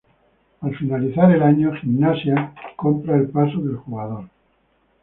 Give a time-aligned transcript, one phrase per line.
[0.61, 4.25] Al finalizar el año, Gimnasia compra el pase del jugador.